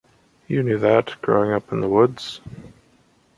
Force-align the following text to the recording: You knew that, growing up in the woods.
You 0.47 0.63
knew 0.63 0.79
that, 0.79 1.21
growing 1.21 1.51
up 1.51 1.71
in 1.71 1.79
the 1.79 1.87
woods. 1.87 2.41